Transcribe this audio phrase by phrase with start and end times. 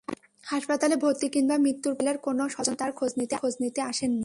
[0.43, 3.11] হাসপাতালে ভর্তি কিংবা মৃত্যুর পরও রুবেলের কোনো স্বজন তাঁর খোঁজ
[3.17, 4.19] নিতে আসেননি।